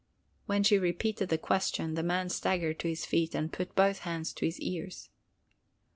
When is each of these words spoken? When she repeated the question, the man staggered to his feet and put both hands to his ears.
When 0.47 0.63
she 0.63 0.79
repeated 0.79 1.29
the 1.29 1.37
question, 1.37 1.93
the 1.93 2.01
man 2.01 2.29
staggered 2.29 2.79
to 2.79 2.87
his 2.87 3.05
feet 3.05 3.35
and 3.35 3.53
put 3.53 3.75
both 3.75 3.99
hands 3.99 4.33
to 4.33 4.47
his 4.47 4.59
ears. 4.59 5.09